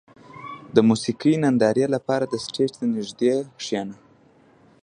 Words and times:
•د 0.75 0.77
موسیقۍ 0.89 1.33
نندارې 1.43 1.85
لپاره 1.95 2.25
د 2.27 2.33
سټېج 2.45 2.71
ته 2.79 2.85
نږدې 2.95 3.33
کښېنه. 3.59 3.95